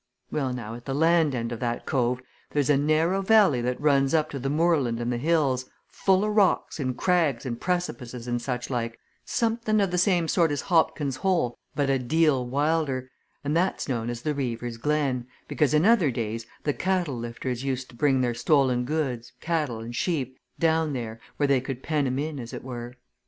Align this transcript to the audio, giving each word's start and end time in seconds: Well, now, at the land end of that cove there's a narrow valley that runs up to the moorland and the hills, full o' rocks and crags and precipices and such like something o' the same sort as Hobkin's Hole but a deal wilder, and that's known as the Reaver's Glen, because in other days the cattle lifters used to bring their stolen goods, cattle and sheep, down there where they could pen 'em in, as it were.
Well, 0.31 0.51
now, 0.51 0.73
at 0.73 0.85
the 0.85 0.95
land 0.95 1.35
end 1.35 1.51
of 1.51 1.59
that 1.59 1.85
cove 1.85 2.21
there's 2.49 2.71
a 2.71 2.75
narrow 2.77 3.21
valley 3.21 3.61
that 3.61 3.79
runs 3.79 4.15
up 4.15 4.31
to 4.31 4.39
the 4.39 4.49
moorland 4.49 4.99
and 4.99 5.13
the 5.13 5.17
hills, 5.19 5.69
full 5.87 6.25
o' 6.25 6.27
rocks 6.27 6.79
and 6.79 6.97
crags 6.97 7.45
and 7.45 7.61
precipices 7.61 8.27
and 8.27 8.41
such 8.41 8.71
like 8.71 8.97
something 9.25 9.79
o' 9.79 9.85
the 9.85 9.99
same 9.99 10.27
sort 10.27 10.49
as 10.49 10.63
Hobkin's 10.63 11.17
Hole 11.17 11.55
but 11.75 11.91
a 11.91 11.99
deal 11.99 12.47
wilder, 12.47 13.11
and 13.43 13.55
that's 13.55 13.87
known 13.87 14.09
as 14.09 14.23
the 14.23 14.33
Reaver's 14.33 14.77
Glen, 14.77 15.27
because 15.47 15.71
in 15.71 15.85
other 15.85 16.09
days 16.09 16.47
the 16.63 16.73
cattle 16.73 17.15
lifters 17.19 17.63
used 17.63 17.87
to 17.89 17.95
bring 17.95 18.21
their 18.21 18.33
stolen 18.33 18.85
goods, 18.85 19.33
cattle 19.39 19.81
and 19.81 19.95
sheep, 19.95 20.39
down 20.57 20.93
there 20.93 21.19
where 21.37 21.45
they 21.45 21.61
could 21.61 21.83
pen 21.83 22.07
'em 22.07 22.17
in, 22.17 22.39
as 22.39 22.53
it 22.53 22.63
were. 22.63 22.95